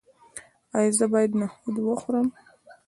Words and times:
ایا 0.77 0.91
زه 0.97 1.05
باید 1.13 1.31
نخود 1.39 1.75
وخورم؟ 1.79 2.27